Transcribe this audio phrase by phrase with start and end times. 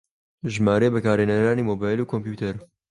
[0.53, 2.55] ژمارەی بەکارهێنەرانی مۆبایل و کۆمپیوتەر